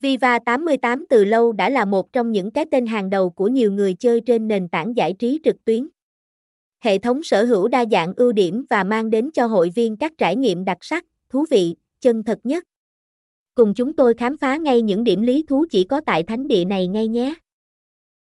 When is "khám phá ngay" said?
14.14-14.82